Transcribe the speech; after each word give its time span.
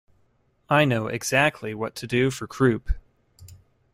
I 0.67 0.83
know 0.83 1.05
exactly 1.05 1.75
what 1.75 1.93
to 1.97 2.07
do 2.07 2.31
for 2.31 2.47
croup. 2.47 2.89